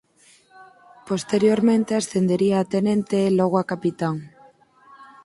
Posteriormente 1.09 1.91
ascendería 1.93 2.55
a 2.59 2.67
tenente 2.73 3.15
e 3.27 3.33
logo 3.39 3.55
a 3.59 3.67
capitán. 3.71 4.15